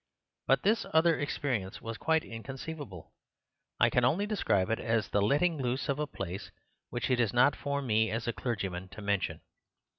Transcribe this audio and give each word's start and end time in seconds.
But 0.47 0.63
this 0.63 0.87
other 0.95 1.19
experience 1.19 1.79
was 1.79 1.99
quite 1.99 2.23
inconceivable. 2.23 3.13
I 3.79 3.91
can 3.91 4.03
only 4.03 4.25
describe 4.25 4.71
it 4.71 4.79
as 4.79 5.09
the 5.09 5.21
letting 5.21 5.57
loose 5.61 5.89
of 5.89 5.99
a 5.99 6.07
place 6.07 6.49
which 6.89 7.11
it 7.11 7.19
is 7.19 7.33
not 7.33 7.55
for 7.55 7.83
me, 7.83 8.09
as 8.09 8.27
a 8.27 8.33
clergyman, 8.33 8.87
to 8.93 9.01
mention. 9.03 9.41